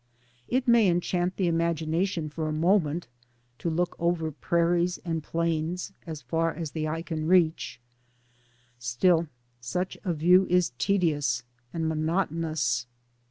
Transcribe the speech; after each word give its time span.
It 0.47 0.67
may 0.67 0.87
enchant 0.87 1.35
the 1.35 1.45
imagination 1.45 2.27
for 2.27 2.49
a 2.49 2.51
mo 2.51 2.79
ment 2.79 3.07
to 3.59 3.69
look 3.69 3.95
over 3.99 4.31
prairies 4.31 4.97
and 5.05 5.21
plains 5.21 5.93
as 6.07 6.23
far 6.23 6.51
as 6.51 6.71
the 6.71 6.87
eye 6.87 7.03
can 7.03 7.27
reach, 7.27 7.79
still 8.79 9.27
such 9.59 9.99
a 10.03 10.11
view 10.15 10.47
is 10.49 10.71
tedious 10.79 11.43
and 11.71 11.87
monotonous. 11.87 12.87